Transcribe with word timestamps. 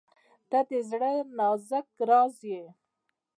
•ته 0.49 0.59
د 0.67 0.69
زړه 0.89 1.11
نازک 1.37 1.87
راز 2.09 2.35
یې. 2.51 2.65